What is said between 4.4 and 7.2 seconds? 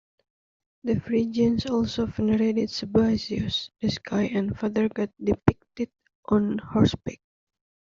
father-god depicted on horseback.